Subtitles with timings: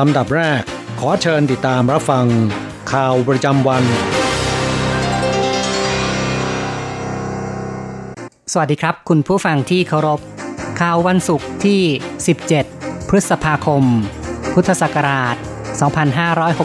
[0.00, 0.62] ลำดับแรก
[1.00, 2.26] ขอเชิญติดตามรับฟัง
[2.92, 3.84] ข่าวประจำวัน
[8.52, 10.20] สวัสดีครับ คุณผู้ฟังที่เคารพ
[10.80, 11.80] ข่าววันศุกร์ที่
[12.46, 13.84] 17 พฤษภาคม
[14.52, 15.36] พุทธศักราช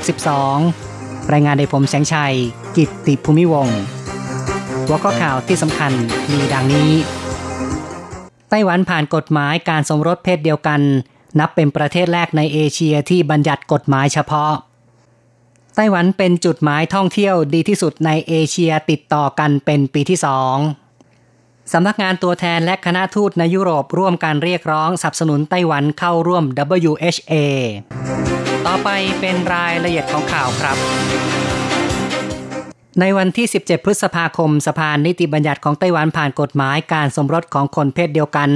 [0.02, 2.36] 2562 รายงานโดยผมแสงชัย
[2.78, 3.80] กิตติภูมิวงศ์
[4.86, 5.92] หัวข้อข่าวที่สำคัญ
[6.32, 6.92] มีดังนี้
[8.50, 10.82] ไต้หวันผ่านกฎหมายการสมรสเพศเดียวกัน
[11.40, 14.54] นับเป็นประเทศแรกในเอเชียที่บัญญัติกฎหมายเฉพาะ
[15.76, 20.58] ไต้หวันเป็นจุดหมายท่องเที่ยวดีที่สุดในเอเชียติดต่อกันเป็นปีที่สอง
[21.74, 26.44] สำนักงานตัวแทนและคณะทูตในยุโรปร่วมการเรียกร้องสนับสนุนไต้หวันเข้าร่วม
[26.90, 27.34] WHA
[28.68, 30.78] ต่อไปเป็นรายละเอียดของข่าวครับ
[33.00, 38.50] ในวันที่ 17 พฤษภาคมสภานิติบัญญัติของไต้หวันผ่านกฎหมายการสมรสของคนเพศเดียวกัน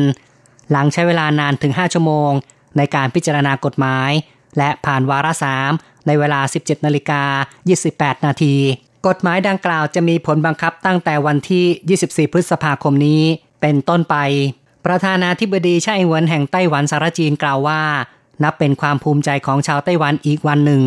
[0.71, 2.31] หลังใช้เวลานานถึง 5 ชั่วโมง
[2.77, 4.11] ในการพิจารณากฎหมาย
[4.57, 5.71] และผ่านวาระสาม
[6.07, 7.23] ในเวลา 17นาฬิกา
[7.75, 8.55] 28 นาที
[9.07, 13.23] กฎหมายดังกล่าวจะมีผลบังคับตั้งแต่วันที่ 24 พฤษภาคมนี้
[13.61, 14.15] เป็นต้นไป
[14.85, 17.81] ประธานาธิบดีไช่อิงเหวินแห่งไต้หวันสารจีนกล่าวว่า
[18.43, 20.83] นับเป็นความภูมิใจของชาวไต้หวันอีกวันหนึ่ง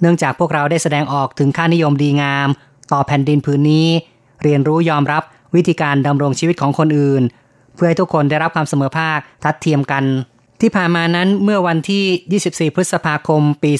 [0.00, 2.48] เนื่องจากพวกเราได้แสดงออกถึงค่านิยมดีงาม
[2.92, 3.88] ต่อแผ่นดินผืนนี้
[4.42, 5.22] เรียนรู้ยอมรับ
[5.54, 7.22] วิธีการดำรงชีวิตของคนอื่น
[7.74, 10.04] เพื่อให้ทุกคนได้รับความเสมอภาคทัดเทียมกัน
[10.62, 13.72] ที่ผ่านมานั้นเมื่อวันที่ 24 พฤษภาคม ปี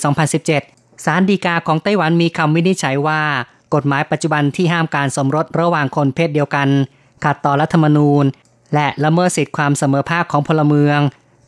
[0.49, 3.21] 2017 ศาลฎีกาของไต้หวันมีคำวินิจฉัยว่า
[3.75, 6.69] กฎหมายปัจจุบันที่ห้ามการสมรสระหว่างคนเพศเดียวกัน
[7.25, 8.25] ขัดต่อรัฐธรรมนูญ
[8.75, 10.99] และละเมิดสิทธิความเสมอภาคของพลเมือง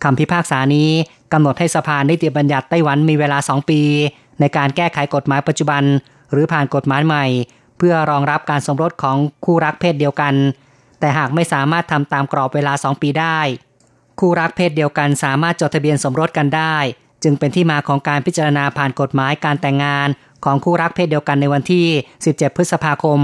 [0.05, 0.91] คำพิพากษานี้
[1.33, 3.81] กำหนดให้สภานิติบัญญัติไต้หวันมีเวลา 2 ปี
[4.41, 5.83] ในการแก้ไขกฎหมายปัจจุบัน
[6.33, 7.25] หรือผ่านกฎหมายใหม่
[7.79, 10.35] เพื่อรองรับการสมรสของคู่รักเพศเดียวกัน
[11.01, 13.41] แต่หากไม่สามารถทำตามกรอบเวลา 2 ปีได้
[14.19, 16.77] คู่รักเพศเดียวกันสามารถจดทะเบียนสมรสกันได้
[17.23, 20.09] จึงเป็นที่มาของการพิจารณาผ่านกฎหมายการแต่งงาน
[20.45, 21.87] ของคู่รักเพศเดียวกันในวันที่
[22.23, 23.21] 17 พฤษภาคม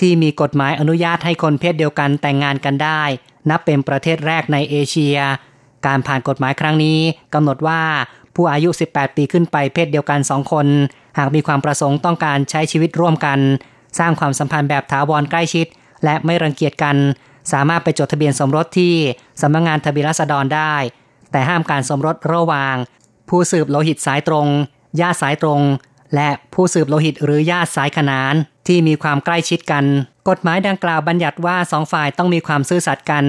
[0.00, 3.02] ที่มีกฎหมายอนุญาตให้คนเพศเดียวกันแต่งงานกันได้
[3.50, 5.18] นับเป็นประเทศแรกในเอเชีย
[5.86, 6.98] การผ่านกฎหมายครั้งนี้
[7.34, 7.82] กำหนดว่า
[8.34, 10.66] ผู้อายุ 18 ปีขึ้นไปเพศเดียวกันสองคน
[11.18, 13.38] หากมีความประสงค์ต้องการใช้ชีวิตร่วมกัน
[13.98, 15.66] สร้างความสัมพันธ์แบบถาวรใกล้ชิด
[16.04, 16.96] และไม่รังเกียจกัน
[17.52, 18.94] สามารถไปจดทะเบียนสมรสที่
[19.42, 20.74] สำนักงงานทะเบียนราษฎรได้
[21.30, 22.76] แต่ห้ามการสมรสระหว่าง
[23.28, 24.46] ผู้สืบโลหิตสายตรง
[25.00, 25.60] ญาติสายตรง
[26.14, 28.34] และผู้สืบโลหิตหรือญาติสายขนาน
[28.66, 29.84] ที่มีความใกล้ชิดกัน
[30.28, 33.24] กฎหมายดังกล่าวบัญญัติว่าสองฝ่ายต้องมีความซื่อสัตย์กัน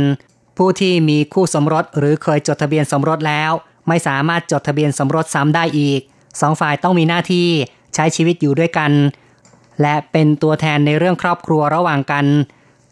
[0.57, 3.51] ผู้ที่มีคู่สมรสหรือเคยจดทะเบียนสมรสแล้ว
[3.87, 5.99] ไม่สามารถจดทะเบียนสมรสซ้ำได้อีก
[6.41, 7.47] สองฝ่ายต้องมีหน้าที่
[7.95, 8.91] ใช้ชีวิตอยู่ด้วยกัน
[9.81, 12.25] และเป็นตัวแทนในเรื่องครอบครัวระหว่างกัน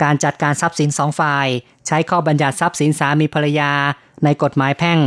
[0.04, 1.48] การจัดการทรัพย์สินสองฝ่าย
[1.88, 3.72] ใช้ข้อบัญญัติทรัพย์สินสามีภรรยา
[4.24, 5.00] ในกฎหมายแพ่ง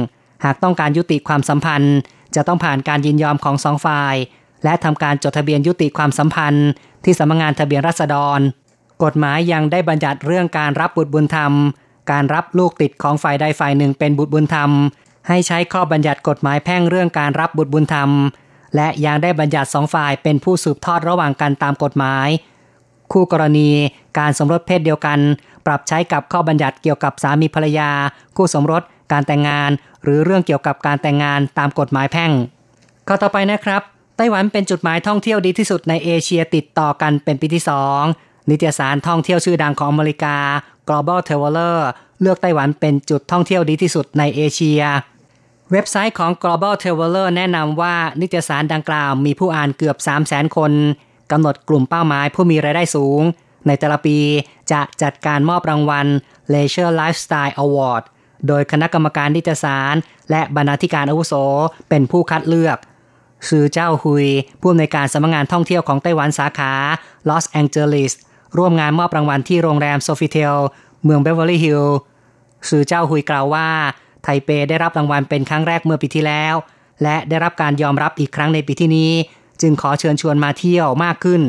[0.45, 1.97] หากต้องการยุติความสัมพันธ์
[2.35, 4.15] จะต้องผ่านการยินยอมของสองฝ่าย
[4.65, 6.69] และทำการจดทะเบียนยุติความสัมพันธ์
[7.05, 8.41] ที่สำนักงานทะเบียนราษฎร
[9.05, 11.53] กฎหมายยังได้บัญญัติเรื่องการรับบุตรบุญธรรม
[12.11, 14.71] การรับลูกติดของฝ่ายใดฝ่ายหนึ่งเป็นบุตรบุญธรรม
[15.29, 18.11] ให้ใช้ข้อบัญญัติกฎหมายแพ่งเรื่องการรับบุตรบุญธรรม
[18.77, 22.29] และยังได้บัญญัติสองฝ่ายเป็นผู้สืบทอดระหว่างกันตามกฎหมาย
[23.13, 23.69] คู่กรณี
[24.19, 25.19] การสมรสเพศเดียวกัน
[25.67, 27.91] ปรับใช้กับข้อบัญญัติเกี่ยวกับสามีภรรยา
[28.37, 28.83] คู่สมรส
[29.13, 29.71] การแต่งงาน
[30.03, 32.33] หรือเรื่องเกี่ยวกับการแต่งงานตามกฎหมายแพ่ง
[33.09, 33.83] ข้อต่อไปนะครับ
[34.17, 38.03] ไต้หวันเป็นจุดหมายท่องเที่ยวดีที่สุดในเอเชียติดต่อกันเป็นปีที่สอง
[38.51, 40.37] นิตยสารท่องเที่ยวชื่อดังของอเมริกา
[40.89, 41.79] Global Traveler
[42.21, 44.83] เลือกไต้หวันเป็นจุดท่องเที่ยวดีที่สุดในเอเชีย
[45.73, 50.73] เว็บไซต์ของ Global Traveler แนะนำว่านิตยสารดังกล่าวมีผู้อ่านเกือบ 3 0 0 0 0 0 คน
[51.31, 53.23] กำหนดกลุ่มเป้าหมายผู้มีรายได้สูง
[53.67, 54.19] ในแต่ละปี
[54.73, 56.07] จะจัดการมอบรางวัล
[56.53, 58.03] Leisure Lifestyle Award
[58.49, 59.95] โดยคณะกรรมการนิตยสาร
[60.31, 61.35] และบรรณาธิการอาวุโส
[61.89, 62.79] เป็นผู้คัดเลือก
[63.49, 64.27] ซือเจ้าฮุย
[64.61, 66.73] ผู้อำนวยการสำนักงานท่องเที่ยวของไต้หวันสาขา
[67.29, 68.13] ลอสแองเจลิส
[68.59, 70.57] ร่วมงานมอบรางวัลที่โรงแรมโซฟิเทล
[71.05, 71.99] เมืองเบเวอร์ลี่ฮิลล์
[72.69, 73.69] ซือเจ้าฮุยกล่าวว่า
[74.23, 76.55] ไทเปได้รับรางวัลเป็นครั้งแรกเมื่อปีที่แล้ว
[77.03, 79.13] และได้รับการยอมรับอีกครั้งในปีที่นี้
[79.63, 81.43] จึงขอเชิญชวนมาเที่ยวมากขึ้น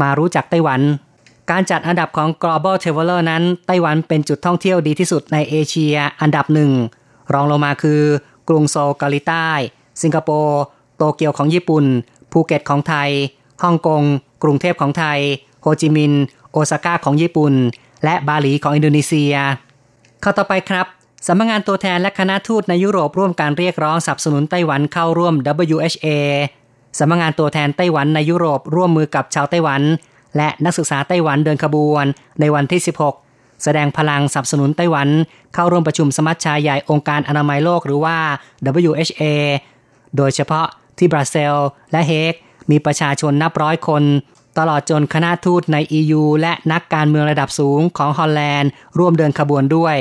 [0.00, 0.80] มารู้จักไต้หวัน
[1.50, 6.70] การจัดอันดับของ Global Traveler นั้น ไต้หวันเป็นจุดท่องเที่ยวดีที่สุดในเอเชียอันดับหนึ่ง
[7.32, 8.02] รองลงมาคือ
[8.48, 9.48] กรุงโซลเกาหลีใต้
[10.02, 10.60] สิงคโปร์
[10.96, 11.84] โตเกียวของญี่ปุ่น
[12.32, 13.10] ภูเก็ตของไทย
[13.62, 14.02] ฮ่องกง
[14.42, 15.18] กรุงเทพของไทย
[15.62, 16.22] โฮจิมินห์
[16.52, 17.54] โอซาก้าของญี่ปุ่น
[18.04, 19.34] และบาหลีของอินโดนีเซีย
[20.20, 20.86] ข่าวต่อไปครับ
[21.26, 25.34] สำนักงานตัวแทนและคณะทูตในยุโรปร่วมการเรียกร้องสนับสนุนไต้หวันเข้าร่วม
[25.74, 26.08] WHA
[26.98, 29.82] สำนักงานตัวแทนไต้หวันในยุโรปร่วมมือกับชาวไต้หวัน
[30.36, 32.04] และนักศึกษาไต้หวันเดินขบวน
[32.40, 32.80] ในวันที่
[33.20, 35.08] 16 แสดงพลังสนับสนุนไต้หวัน
[35.54, 38.16] เข้าร่วมประชุมสมัชชาใหญ่องค์การอนามัยโลกหรือว่า
[38.88, 39.22] WHA
[40.16, 40.66] โดยเฉพาะ
[40.98, 41.54] ที่บราเซล
[41.92, 42.34] และเฮก
[42.70, 44.02] มีประชาชนนับร้อยคน
[44.58, 49.96] ตลอดจนคณะทูตใน EU และนักการเมืองระดับสูงของฮอลแลนด์ ร่วมเดินขบวนด้วย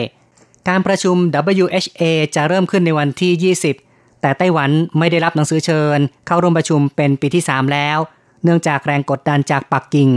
[0.68, 1.16] การประชุม
[1.64, 2.04] WHA
[2.36, 3.95] จะเริ่มขึ้นในวันที่ 20
[4.26, 7.98] แต่ไต้หวันไม่ได้รับหนังสือเชิญ เข้าร่วมประชุมเป็นปีที่ 3 แล้ว
[8.44, 10.10] เนื่องจากแรงกดดันจากปักกิ่ง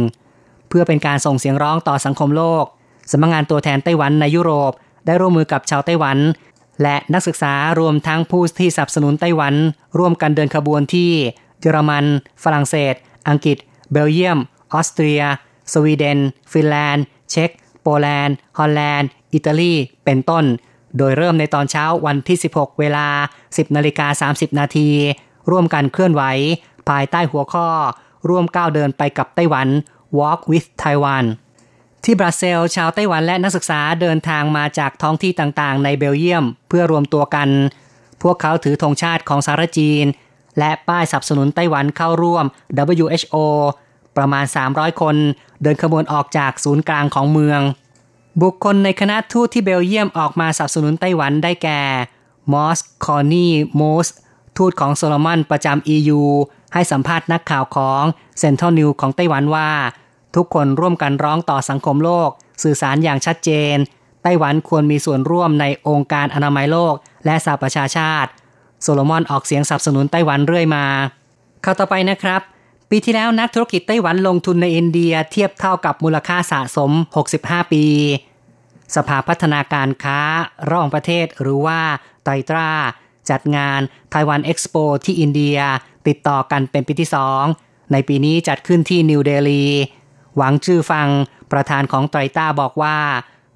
[0.69, 2.65] เพื่อเป็นการส่งเสียงร้องต่อสังคมโลก
[3.11, 4.73] สำนักงานตัวแทนไต้หวันในยุโรป
[5.07, 6.19] ได้ร่วมมือกับชาวไต้หวัน
[6.83, 9.55] และนักศึกษารวมทั้งผู้ที่สนับสนุนไต้หวัน
[9.99, 11.11] ร่วมกันเดินขบวนที่
[11.61, 12.05] เยอรมัน
[12.43, 12.95] ฝรั่งเศส
[13.29, 13.57] อังกฤษ
[13.93, 14.39] เบลเยียม
[14.73, 15.23] ออสเตรีย
[15.73, 16.19] สวีเดน
[16.53, 17.51] ฟินแลนด์ เช็ก
[17.83, 19.75] โปแลนด์ ฮอลแลนด์ อิตาลี
[20.05, 20.45] เป็นต้น
[20.99, 23.07] โดยเริ่มในตอนเช้าวันที่ 16 เวลา
[23.43, 24.89] 10นาฬิกา30 นาที
[25.51, 26.23] ร่วมกันเคลื่อนไหว
[26.89, 27.69] ภายใต้หัวข้อ
[28.29, 29.69] ร่วมก้าวเดินไปกับไต้หวัน
[30.19, 31.25] Walk with Taiwan
[32.05, 37.49] ที่บราเซลชาวไต้หวันและนักศึกษาเดินทางมาจากท้องที่ต่างๆ ในเบลเยียม เพื่อรวมตัวกัน
[38.23, 40.07] พวกเขาถือธงชาติของสารจีน
[40.59, 42.45] และป้ายสนับสนุนไต้หวันเข้าร่วม
[42.97, 43.37] WHO
[44.17, 45.17] ประมาณ 300 คน
[45.63, 47.61] เดินขบวนออกจากศูนย์กลางของเมือง
[48.43, 51.81] บุคคลในคณะทูตที่เบลเยียมออกมาสนับสนุนไต้หวันได้แก่
[52.53, 54.09] มอส คอร์นีโมส
[54.57, 56.21] ทูตของโซโลมอนประจำ EU
[56.73, 58.03] ให้สัมภาษณ์นักข่าวของ
[58.39, 59.71] Central News ของไต้หวันว่า
[60.37, 62.31] ทุกคนร่วมกันร้องต่อสังคมโลก
[62.63, 63.77] สื่อสารอย่างชัดเจน
[64.23, 66.95] ไต้หวันควรมีส่วนร่วมในองค์การอนามัยโลก
[67.25, 68.31] และสหประชาชาติ
[68.83, 70.85] โซโลมอนออกเสียงสนับสนุนไต้หวันเรื่อยมา
[71.65, 72.41] ข่าวต่อไปนะครับ
[72.91, 76.93] ปีที่แล้วนักธุรกิจไต้หวันลงทุนในอินเดียเทียบเท่ากับมูลค่าสะสม
[77.33, 77.85] 65 ปี
[78.97, 80.21] สภาพัฒนาการค้า
[80.69, 81.81] ระหว่างประเทศหรือว่า
[82.25, 82.71] ไตรตรา
[83.31, 83.81] จัดงาน
[84.11, 85.59] ไต้หวันเอ็กซ์โปที่อินเดีย
[86.07, 87.45] ติดต่อกันเป็นปีที่สอง
[87.93, 89.67] ในปีนี้จัดขึ้นที่นิวเดลี
[90.37, 91.09] หวังชื่อฟัง
[91.53, 92.99] ประธานของไตรต้าบอกว่า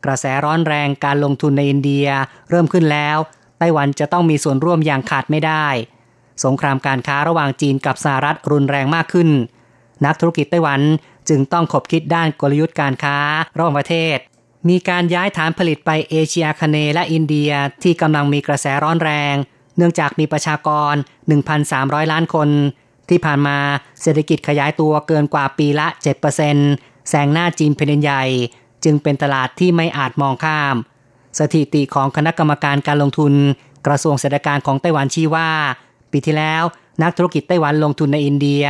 [0.05, 2.07] กระแสร้อนแรงการลงทุนในอินเดีย
[2.51, 3.17] เริ่มขึ้นแล้ว
[3.59, 5.67] ไต้หวันจะต้องมีส่วนร่วมอย่างขาดไม่ได้
[6.45, 9.29] สงครามการค้าระหว่างจีนกับสหรัฐรุนแรงมากขึ้น
[10.05, 10.81] นักธุรกิจไต้หวัน
[11.29, 13.17] จึงต้องขบคิดด้านกลยุทธ์การค้า
[13.57, 14.19] ระหว่างประเทศ
[14.69, 17.51] มีการย้ายฐานผลิตไปเอเชียคเนและอินเดีย
[17.83, 19.35] ที่กำลังมีกระแสร้อนแรง
[19.77, 20.95] เนื่องจากมีประชากร
[21.53, 22.49] 1,300 ล้านคน
[23.09, 23.59] ที่ผ่านมา
[24.03, 25.87] เศรษฐกิจขยายตัวเกินกว่าปีละ
[26.49, 28.25] 7%แซงหน้าจีนเป็นใหญ่
[28.85, 30.77] จึงเป็นตลาดที่ไม่อาจมองข้าม
[31.39, 33.33] สถิติของคณะกรรมการการลงทุน
[33.87, 35.51] กระทรวงเศรษฐการของไต้หวันชี้ว่า
[36.13, 36.63] ปีที่แล้ว
[37.03, 38.65] นักธุรกิจไต้หวันลงทุนในอินเดีย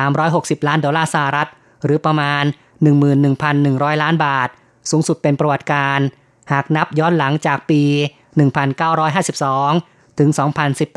[0.00, 1.48] 360 ล้านดอลลาร์สหรัฐ
[1.84, 2.44] หรือประมาณ
[3.22, 4.48] 11,100 ล้านบาท
[4.90, 5.98] สูงสุดเป็นประวัติการ
[6.52, 7.82] หากนับย้อนหลังจากปี
[9.20, 10.28] 1952 ถึง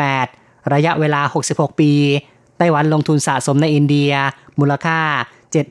[0.01, 1.21] 2018 ระยะเวลา
[1.51, 1.93] 66 ปี
[2.57, 4.11] ไต้หวันลงทุนสะสมในอินเดีย
[4.59, 4.99] มูลค่า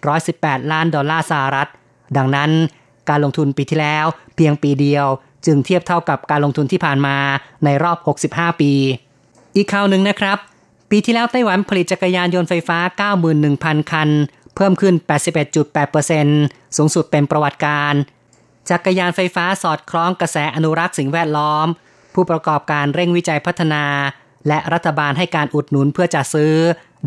[0.00, 1.68] 718 ล้านดอลลาร์สหรัฐ
[2.16, 2.50] ดังนั้น
[3.08, 5.06] การลงทุนปีที่แล้วเพียงปีเดียว
[5.46, 7.16] จึงเทียบเท่ากับการลงทุนที่ผ่านมา
[7.64, 7.98] ในรอบ
[8.30, 8.72] 65 ปี
[9.56, 10.38] อีกข่าวหนึ่งนะครับ
[10.90, 12.78] ปีที่แล้วไต้หวันผลิตจักรยานยนต์ไฟฟ้า
[13.34, 14.08] 91,000 คัน
[14.56, 14.94] เพิ่มขึ้น
[16.04, 17.94] 81.8%สูงสุดเป็นประวัติการ
[18.70, 21.66] จักรยานไฟฟ้าสอดคล้องกระแสอนุรักษ์สิ่งแวดล้อม
[22.14, 23.84] ผู้ประกอบการเร่งวิจัยพัฒนา
[24.49, 26.54] และรัฐบาลให้การอุดหนุนเพื่อจัดซื้อ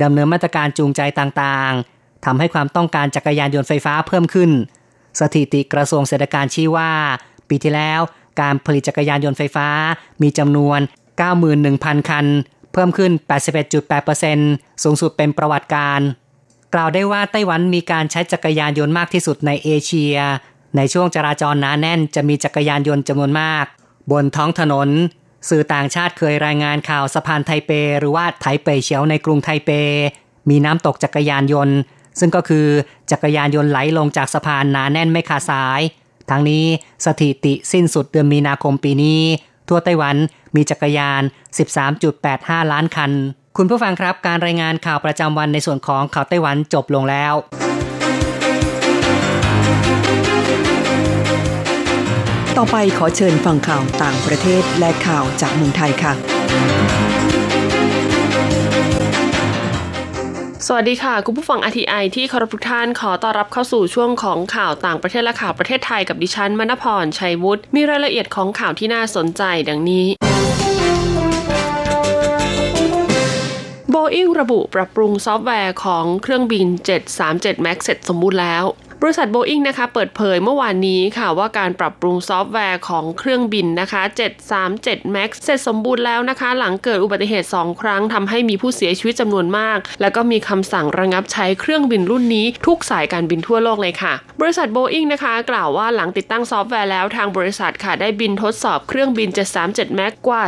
[0.04, 4.51] ดำเนินมาตรการจูงใจต่างๆทำให้ความต้องการจักรยานยนต์ไฟฟ้าเพิ่มขึ้น
[5.20, 6.92] สถิติกระทรวงเศรษฐการชี้ว่า
[7.50, 8.01] ปีที่แล้ว
[8.42, 9.68] การผลิตจักรยานยนต์ไฟฟ้า
[10.22, 10.80] มีจำนวน
[11.17, 12.25] 91,000 คัน
[12.74, 13.12] เพิ่มขึ้น
[13.97, 16.00] 81.8%สูงสุดเป็นประวัติการ
[16.74, 20.15] กล่าวได้ว่าไต้หวันมีการใช้จักรยานยนต์มากที่สุดในเอเชีย
[20.75, 23.65] ในช่วงจราจรหนาแน่นจะมีจักรยานยนต์จำนวนมาก
[24.12, 24.89] บนท้องถนน
[25.50, 29.71] สื่อต่างชาติเคยรายงานข่าวสะพานไทเป หรือว่าไทเปเฉียวในกรุงไทเป
[30.50, 31.77] มีน้ำตกจักรยานยนต์
[32.19, 32.67] ซึ่งก็คือ
[33.12, 35.81] จักรยานยนต์ไหลลงจากสะพานหนาแน่นไม่ขาดสาย
[36.29, 36.65] ทั้งนี้
[37.05, 39.21] สถิติสิ้นสุดเดือนมีนาคมปีนี้
[39.69, 40.15] ทั่วไต้หวัน
[40.55, 41.21] มีจักรยาน
[41.97, 43.12] 13.85 ล้านคัน
[43.57, 47.33] คุณผู้ฟังครับการรายงานข่าวประจำวันในส่วนของข่าวไต้หวันจบลงแล้ว
[52.57, 56.13] ต่อไปขอเชิญฟังข่าวต่างประเทศและข่าวจากเมืองไทยค่ะ
[60.69, 70.05] สวัสดีค่ะ คุณผู้ฟัง RTI ที่เคารพทุกท่านขอต้อนรับเข้าสู่ช่วงของข่าวต่างประเทศและข่าวประเทศไทยกับดิฉันมณพรชัยวุฒิมีรายละเอียดของข่าวที่น่าสนใจดังนี้
[73.89, 76.67] โบอิงระบุปรับปรุงซอฟต์แวร์ของเครื่องบิน
[77.15, 78.63] 737 MAX เสร็จสมบูรณ์แล้ว
[79.01, 84.01] บริษัทโบอิงนะคะเปิดเผยเมื่อวานนี้ค่ะว่าการปรับปรุงซอฟต์แวร์ของเครื่องบินนะคะ
[84.58, 99.30] 737 MAX เสร็จสมบูรณ์แล้วนะคะ หลังเกิดอุบัติเหตุ 2 ครั้งทำให้มีผู้เสียชีวิตจำนวนมาก แล้วก็มีคำสั่งระงับใช้เครื่องบินรุ่นนี้ทุกสายการบินทั่วโลกเลยค่ะ บริษัทโบอิงนะคะ กล่าวว่าหลังติดตั้งซอฟต์แวร์แล้วทางบริษัทค่ะได้บินทดสอบเครื่องบิน
[99.63, 100.44] 737 MAX กว่า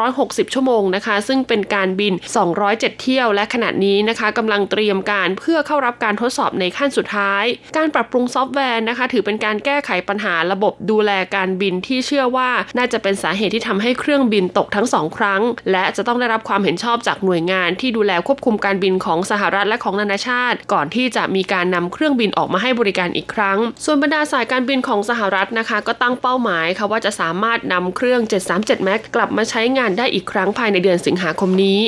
[0.00, 2.12] 360 ชั่วโมงนะคะ ซึ่งเป็นการบิน
[2.58, 7.44] 207 เที่ยว และขณะนี้นะคะกำลังเตรียมการเพื่อเข้ารับการทดสอบในขั้นสุดท้าย
[7.76, 15.42] การปรับปรุงซอฟต์แวร์นะคะ ถือเป็นการแก้ไขปัญหาระบบดูแลการบินที่เชื่อว่าน่าจะเป็นสาเหตุที่ทำให้เครื่องบินตกทั้งสองครั้ง
[15.72, 28.20] และจะต้องได้รับความเห็นชอบจากหน่วยงานที่ดูแลควบคุมการบินของสหรัฐและของนานาชาติ ก่อนที่จะมีการนำเครื่องบินออกมาให้บริการอีกครั้ง ส่วนบรรดาสายการบินของสหรัฐนะคะ ก็ตั้งเป้าหมายค่ะว่าจะสามารถนำเครื่อง
[28.54, 31.80] 737 MAX กลับมาใช้งานได้อีกครั้งภายในเดือนสิงหาคมนี้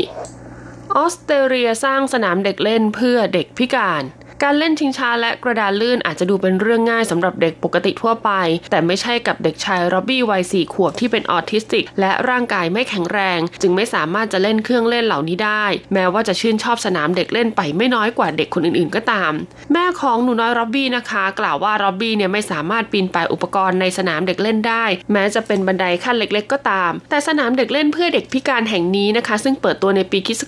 [0.97, 4.03] ออสเตรเลียสร้างสนามเด็กเล่นเพื่อเด็กพิการ
[4.47, 8.31] การเล่นชิงช้าและกระดานลื่นอาจจะดูเป็นเรื่องง่ายสำหรับเด็กปกติทั่วไป
[8.71, 19.33] แต่ไม่ใช่กับเด็กชายร็อบบี้วัยสี่ขวบที่เป็นออทิสติก และร่างกายไม่แข็งแรง จึงไม่สามารถจะเล่นเครื่องเล่นเหล่านี้ได้ แม้ว่าจะชื่นชอบสนามเด็กเล่นไปไม่น้อยกว่าเด็กคนอื่นๆก็ตาม
[19.73, 30.43] แม่ของหนูน้อยร็อบบี้นะคะ กล่าวว่าร็อบบี้เนี่ยไม่สามารถปีนป่ายอุปกรณ์ในสนามเด็กเล่นได้ แม้จะเป็นบันไดขั้นเล็ก ๆ ก็ตาม แต่สนามเด็กเล่นเพื่อเด็กพิการแห่งนี้นะคะ ซึ่งเปิดตัวในปีคศ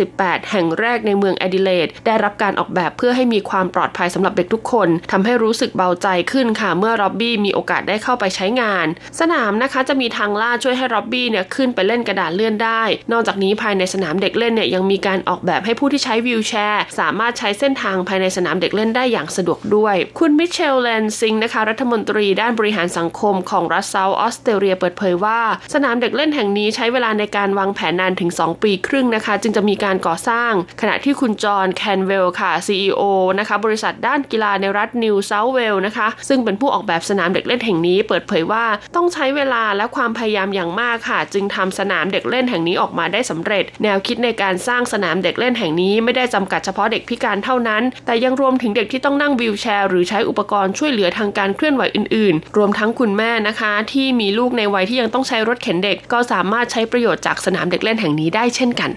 [0.00, 8.86] 2018 แห่งแรกในเมืองแอดิเลดได้รับการออกแบบเพื่อให้มีความปลอดภัยสำหรับเด็กทุกคนทำให้รู้สึกเบาใจขึ้นค่ะ เมื่อร็อบบี้มีโอกาสได้เข้าไปใช้งาน
[9.20, 25.40] สนามนะคะจะมีทางลาดช่วยให้ร็อบบี้เนี่ยขึ้นไปเล่นกระดาษเลื่อนได้ นอกจากนี้ภายในสนามเด็กเล่นเนี่ยยังมีการออกแบบให้ผู้ที่ใช้วีลแชร์ สามารถใช้เส้นทางภายในสนามเด็กเล่นได้อย่างสะดวกด้วย คุณมิเชลแลนซิงนะคะรัฐมนตรีด้านบริหารสังคมของรัฐเซาท์ออสเตรเลียเปิดเผยว่า
[25.74, 32.89] สนามเด็กเล่นแห่งนี้ใช้เวลาในการวางแผนนานถึง 2 ปีครึ่งนะคะ จึงจะมีการก่อสร้าง ขณะที่คุณจอห์นแคนเวลค่ะ CEO
[33.38, 38.64] นะคะบริษัทด้านกีฬาในรัฐนิวเซาท์เวลนะคะซึ่งเป็นผู้ออกแบบสนามเด็กเล่นแห่งนี้ เปิดเผยว่า
[38.96, 58.90] ต้องใช้เวลาและความพยายามอย่างมากค่ะ จึงทำสนามเด็กเล่นแห่งนี้ออกมาได้สำเร็จ แนวคิดในการสร้างสนามเด็กเล่นแห่งนี้ไม่ได้จำกัดเฉพาะเด็กพิการเท่านั้น แต่ยังรวมถึงเด็กที่ต้องนั่งวีลแชร์ หรือใช้อุปกรณ์ช่วยเหลือทางการเคลื่อนไหวอื่นๆ รวมทั้งคุณแม่นะคะ ที่มีลูกในวัยที่ยังต้องใช้รถเข็นเด็ก ก็สามารถใช้ประโยชน์จากสนามเด็กเล่นแห่งนี้ได้เช่นกัน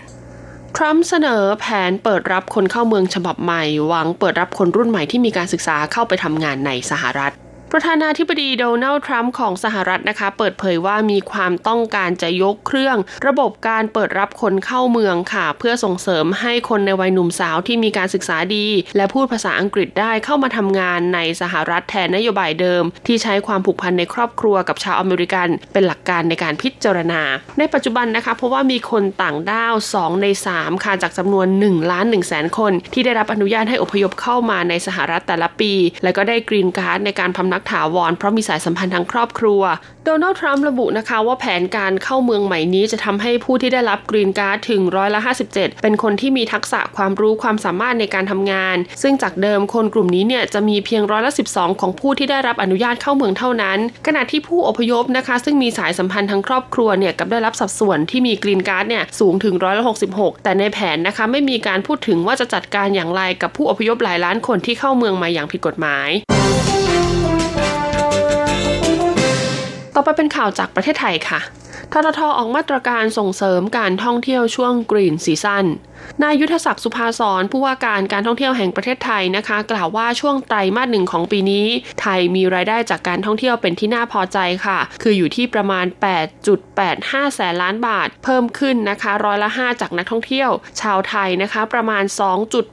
[0.77, 7.33] ทรัมป์เสนอแผนเปิดรับคนเข้าเมืองฉบับใหม่หวังเปิดรับคนรุ่นใหม่ที่มีการศึกษาเข้าไปทำงานในสหรัฐ
[7.75, 27.21] ประธานาธิบดีโดนัลด์ทรัมป์ของสหรัฐนะคะ เปิดเผยว่ามีความต้องการจะยกเครื่อง ระบบการเปิดรับคนเข้าเมืองค่ะ เพื่อส่งเสริมให้คนในวัยหนุ่มสาวที่มีการศึกษาดี และพูดภาษาอังกฤษได้เข้ามาทำงานในสหรัฐแทนนโยบายเดิม ที่ใช้ความผูกพันในครอบครัวกับชาวอเมริกัน เป็นหลักการในการพิจารณา
[27.59, 39.61] ในปัจจุบันนะคะเพราะว่ามีคนต่างด้าว 2 ใน 3 ค่ะจากจำนวน1ล้าน1แสนคน ที่ได้รับอนุญาตให้อพยพเข้ามาในสหรัฐแต่ละปี และก็ได้กรีนการ์ดในการพำนักถาวร เพราะมีสายสัมพันธ์ทางครอบครัว
[40.05, 45.19] โดนัลด์ทรัมป์ระบุนะคะว่าแผนการเข้าเมืองใหม่นี้จะทำให้ผู้ที่ได้รับกรีนการ์ดถึงร้อยละ
[45.51, 66.09] 57 เป็นคนที่มีทักษะความรู้ความสามารถในการทำงาน ซึ่งจากเดิมคนกลุ่มนี้เนี่ยจะมีเพียงร้อยละ 12 ของผู้ที่ได้รับอนุญาตเข้าเมืองเท่านั้น ขณะที่ผู้อพยพนะคะ ซึ่งมีสายสัมพันธ์ทางครอบครัวเนี่ยกับได้รับสัดส่วนที่มีกรีนการ์ดเนี่ยสูงถึงร้อยละ66 แต่ในแผนนะคะไม่มีการพูดถึงว่าจะจัดการอย่างไรกับผู้อพยพหลายล้านคนที่เข้าเมืองมาอย่างผิดกฎหมาย
[70.05, 71.39] ต่อไปเป็นข่าวจากประเทศไทยค่ะ
[71.91, 75.65] ทททออกมาตรการส่งเสริมการท่องเที่ยวช่วงกรีนซีซั่น
[76.23, 81.67] นายยุทธศักดิ์สุภาสอนผู้ว่าการการท่องเที่ยวแห่งประเทศไทยนะคะ กล่าวว่าช่วงไตรมาสหนึ่งของปีนี้
[82.01, 85.85] ไทยมีรายได้จากการท่องเที่ยวเป็นที่น่าพอใจค่ะ คืออยู่ที่ประมาณ
[86.59, 90.49] 8.85 แสนล้านบาท เพิ่มขึ้นนะคะร้อยละ 5 จากนักท่องเที่ยว
[90.81, 92.03] ชาวไทยนะคะประมาณ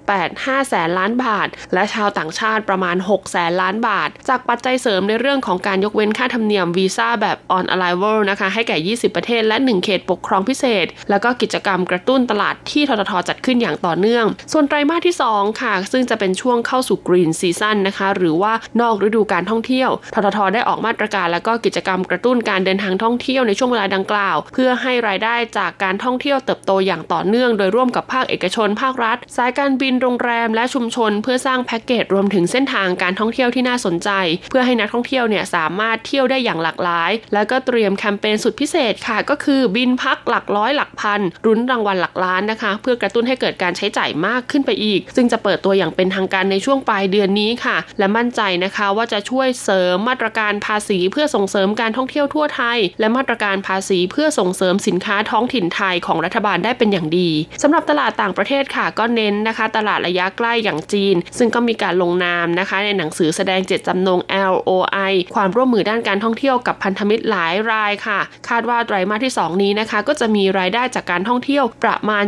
[0.01, 15.17] 2.85 แสนล้านบาท และชาวต่างชาติประมาณ 6 แสนล้านบาท จากปัจจัยเสริมในเรื่องของการยกเว้นค่าธรรมเนียมวีซ่าแบบ on arrival นะคะให้แก่ 20 ประเทศและ 1 เขตปกครองพิเศษ แล้วก็กิจกรรมกระตุ้นตลาดที่ทททจัดขึ้นอย่างต่อเนื่อง ส่วนไตรมาสที่
[15.39, 34.11] 2 ค่ะ ซึ่งจะเป็นช่วงเข้าสู่กรีนซีซั่นนะคะ หรือว่านอกฤดูการท่องเที่ยว ททท ได้ออกมาตรการและก็กิจกรรมกระตุ้นการเดินทางท่องเที่ยวในช่วงเวลาดังกล่าว เพื่อให้รายได้จากการท่องเที่ยวเติบโตอย่างต่อเนื่อง โดยร่วมกับภาคเอกชน ภาครัฐ สายการบินโรงแรม และชุมชน เพื่อสร้างแพ็กเกจรวมถึงเส้นทางการท่องเที่ยวที่น่าสนใจ
[34.51, 57.31] เพื่อให้นักท่องเที่ยวเนี่ยสามารถเที่ยวได้อย่างหลากหลาย แล้วก็เตรียมแคมเปญสุดพิเศษค่ะก็คือบินพักหลักร้อยหลักพันรุ้นรางวัลหลักล้านนะคะ เพื่อกระตุ้นให้เกิดการใช้จ่ายมากขึ้นไปอีก ซึ่งจะเปิดตัวอย่างเป็นทางการในช่วงปลายเดือนนี้ค่ะ และมั่นใจนะคะว่าจะช่วยเสริมมาตรการภาษีเพื่อส่งเสริมการท่องเที่ยวทั่วไทย และมาตรการภาษีเพื่อส่งเสริมสินค้าท้องถิ่นไทยของรัฐบาลได้เป็นอย่างดี
[57.63, 64.21] สำหรับตลาดต่างประเทศค่ะ ก็เน้นนะคะ ตลาดระยะใกล้อย่างจีน ซึ่งก็มีการลงนามนะคะ ในหนังสือแสดงเจตจำนง
[64.55, 72.25] LOI ความร่วมมือด้านการท่องเที่ยวกับพันธมิตรหลายรายค่ะ คาดว่าไตรมาสที่ 2 นี้นะคะ ก็จะมีรายได้จากการท่องเที่ยวประมาณ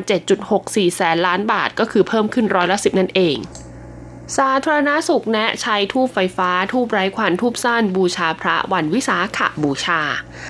[0.74, 3.36] 4แสนล้านบาทก็คือเพิ่มขึ้นร้อยละสิบนั่นเอง
[4.38, 10.00] สาธารณาสุขแนะใช้ทูบไฟฟ้า ทูบไร้ควันทูบสั้น บูชาพระวันวิสาขบูชา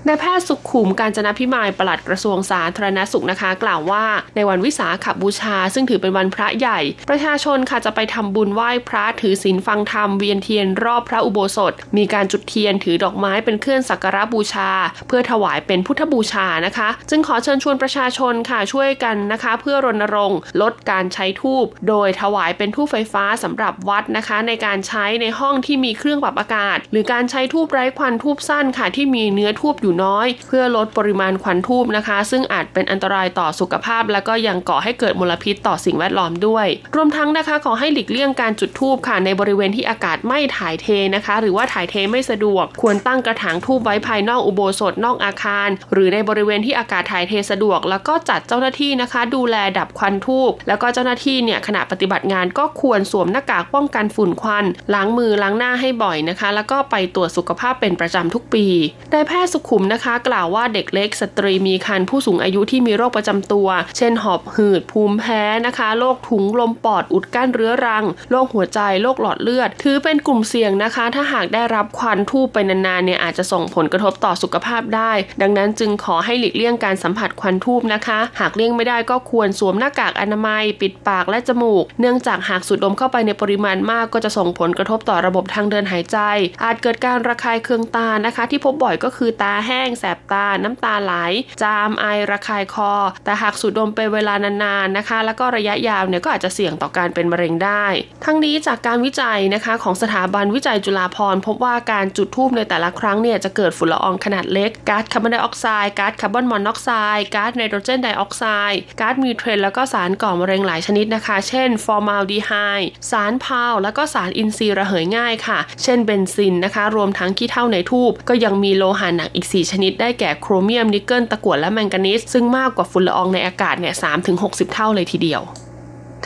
[0.07, 4.05] ในแพทย์สุขขุมการจนพิมายปลัดกระทรวงสาธารณสุขนะคะ กล่าวว่า
[4.37, 14.71] ในวันวิสาขบูชา ซึ่งถือเป็นวันพระใหญ่ ประชาชนค่ะจะไปทำบุญไหว้พระถือศีลฟังธรรมเวียนเทียนรอบพระอุโบสถ มีการจุดเทียนถือดอกไม้เป็นเครื่องสักการะบูชา
[15.09, 47.81] เพื่อถวายเป็นพุทธบูชานะคะ จึงขอเชิญชวนประชาชนค่ะช่วยกันนะคะ เพื่อรณรงค์ ลดการใช้ทูบโดยถวายเป็นทูบไฟฟ้าสำหรับวัดนะคะ ในการใช้ในห้องที่มีเครื่องปรับอากาศ หรือการใช้ทูบไร้ควันทูบสั้นค่ะ ที่มีเนื้อทูบอยู่น้อย เพื่อลดปริมาณควันทูบนะคะ ซึ่งอาจเป็นอันตรายต่อสุขภาพ และก็ยังก่อให้เกิดมลพิษต่อสิ่งแวดล้อมด้วย รวมทั้งนะคะขอให้หลีกเลี่ยงการจุดทูบค่ะ ในบริเวณที่อากาศไม่ถ่ายเทนะคะ หรือว่าถ่ายเทไม่สะดวก ควรตั้งกระถางทูบไว้ภายนอกอุโบสถนอกอาคาร หรือในบริเวณที่อากาศถ่ายเทสะดวก
[47.91, 58.67] แล้วก็จัดเจ้าหน้าที่นะคะ ดูแลดับควันทูบแล้วก็เจ้าหน้าที่เนี่ยขณะปฏิบัติงานก็ควรสวมหน้ากากป้องกันฝุ่นควัน ล้างมือล้างหน้าให้บ่อยนะคะ แล้วก็ไปตรวจสุขภาพเป็นประจำทุกปี
[59.13, 75.13] นายแพทย์สุขุมนะคะ กล่าวว่าเด็กเล็กสตรีมีครรภ์ผู้สูงอายุที่มีโรคประจำตัว เช่น หอบหืด ภูมิแพ้นะคะโรคถุงลมปอดอุดกั้นเรื้อรังโรคหัวใจโรคหลอดเลือด ถือเป็นกลุ่มเสี่ยงนะคะ ถ้าหากได้รับควันทูบไปนานๆเนี่ยอาจจะส่งผลกระทบต่อสุขภาพได้
[75.43, 86.19] ดังนั้นจึงขอให้หลีกเลี่ยงการสัมผัสควันทูบนะคะ หากเลี่ยงไม่ได้ก็ควรสวมหน้ากากอนามัย ปิดปากและจมูก เนื่องจากหากสูดดมเข้าไปในปริมาณมากก็จะส่งผลกระทบต่อระบบทางเดินหายใจ
[86.65, 91.15] อาจเกิดการระคายเคืองตานะคะ ที่พบบ่อยก็คือตาแห้ง แสบตา น้ำตาไหล
[91.63, 92.93] จาม ไอ ระคายคอ
[93.25, 97.87] แต่หากสูดดมเป็นเวลานานๆนะคะ แล้วก็ระยะยาวเนี่ยก็อาจจะเสี่ยงต่อการเป็นมะเร็งได้
[98.25, 123.95] ทั้งนี้จากการวิจัยนะคะของสถาบันวิจัยจุฬาภรณ์พบว่าการจุดธูปในแต่ละครั้งเนี่ยจะเกิดฝุ่นละอองขนาดเล็กก๊าซคาร์บอนไดออกไซด์ก๊าซคาร์บอนมอนอกไซด์ก๊าซไนโตรเจนไดออกไซด์ก๊าซมีเทนแล้วก็สารก่อมะเร็งหลายชนิดนะคะ เช่นฟอร์มาลดีไฮด์สาร PAH และก็สารอินทรีย์ระเหยง่ายค่ะ เช่นเบนซีนนะคะ รวมทั้งขี้เถ้าในธูปก็ยังมีโลหะหนักอีก 4 ชนิดได้แก่โครเมียม นิกเกิล ตะกั่วและแมงกานีสซึ่งมากกว่าฝุ่นละอองในอากาศเนี่ย
[124.35, 125.43] 3-60 เท่าเลยทีเดียว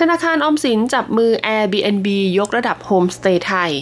[0.01, 3.73] ธนาคารออมสินจับมือ Airbnb ยกระดับโฮมสเตย์ไทย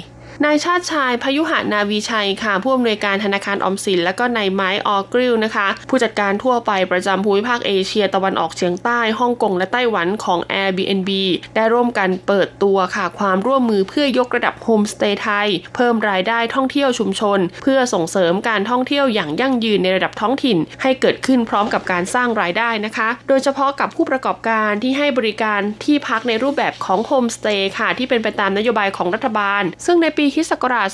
[0.42, 11.10] นายชาติชายพยุหานาวีชัยค่ะผู้อำนวยการธนาคารออมสิน และก็นายไมค์ ออร์กิลนะคะ ผู้จัดการทั่วไปประจำภูมิภาคเอเชียตะวันออกเฉียงใต้ฮ่องกงและไต้หวันของ Airbnb
[11.54, 30.88] ได้ร่วมกันเปิดตัวค่ะความร่วมมือเพื่อยกระดับโฮมสเตย์ไทย เพิ่มรายได้ท่องเที่ยวชุมชน เพื่อส่งเสริมการท่องเที่ยวอย่างยั่งยืนในระดับท้องถิ่น ให้เกิดขึ้นพร้อมกับการสร้างรายได้นะคะ โดยเฉพาะกับผู้ประกอบการที่ให้บริการที่พักในรูปแบบของโฮมสเตย์ค่ะที่เป็นไปตามนโยบายของรัฐบาล ซึ่งในปีคริสต์ศักราช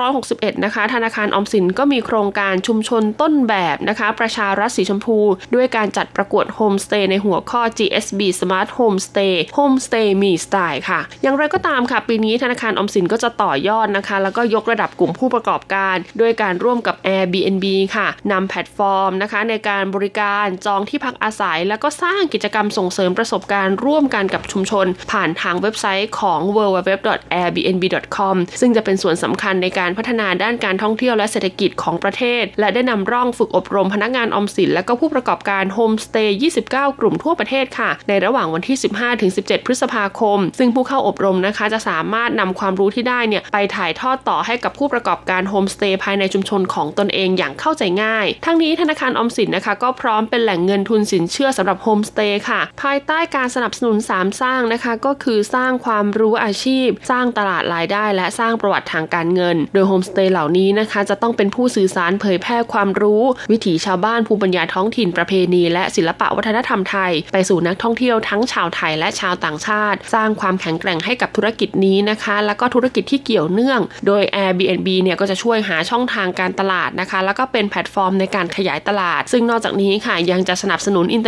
[0.00, 5.18] 2561 นะคะ ธนาคารออมสินก็มีโครงการชุมชนต้นแบบนะคะ ประชารัฐสีชมพู
[5.54, 26.40] ด้วยการจัดประกวดโฮมสเตย์ในหัวข้อ GSB Smart Homestay Homestay มีสไตล์ค่ะ อย่างไรก็ตามค่ะ ปีนี้ธนาคารออมสินก็จะต่อยอดนะคะ แล้วก็ยกระดับกลุ่มผู้ประกอบการ ด้วยการร่วมกับ Airbnb ค่ะนำแพลตฟอร์มนะคะ ในการบริการจองที่พักอาศัย แล้วก็สร้างกิจกรรมส่งเสริมประสบการณ์ร่วมกันกับชุมชน ผ่านทางเว็บไซต์ของ
[26.56, 38.76] www.airbnb.com ซึ่งจะเป็นส่วนสำคัญในการพัฒนาด้านการท่องเที่ยวและเศรษฐกิจของประเทศ และได้นำร่องฝึกอบรมพนักงานออมสิน และก็ผู้ประกอบการโฮมสเตย์ 29 กลุ่มทั่วประเทศค่ะ ในระหว่างวันที่
[39.22, 72.36] 15-17 พฤษภาคม ซึ่งผู้เข้าอบรมนะคะ จะสามารถนำความรู้ที่ได้เนี่ยไปถ่ายทอดต่อให้กับผู้ประกอบการโฮมสเตย์ภายในชุมชนของตนเองอย่างเข้าใจง่าย ทั้งนี้ธนาคารออมสินนะคะ ก็พร้อมเป็นแหล่งเงินทุนสินเชื่อสำหรับโฮมสเตย์ค่ะ ภายใต้การสนับสนุน3สร้างนะคะ ก็คือสร้างความรู้อาชีพ สร้างตลาดรายได้ และสร้างางประวัติทางการเงิน โดยโฮมสเตย์เหล่านี้นะคะ จะต้องเป็นผู้สื่อสารเผยแพร่ความรู้ วิถีชาวบ้านภูมิปัญญาท้องถิ่นประเพณีและศิลปะวัฒนธรรมไทย ไปสู่นักท่องเที่ยวทั้งชาวไทยและชาวต่างชาติ สร้างความแข็งแกร่งให้กับธุรกิจนี้นะคะ
[72.46, 81.26] แล้วก็ธุรกิจที่เกี่ยวเนื่อง โดย Airbnb เนี่ยก็จะช่วยหาช่องทางการตลาดนะคะ แล้วก็เป็นแพลตฟอร์มในการขยายตลาด ซึ่งนอกจากนี้ค่ะยังจะสนับสนุนอินเ